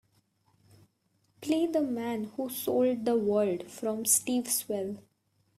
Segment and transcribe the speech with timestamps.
[1.41, 4.97] Play the man who sold the world from Steve Swell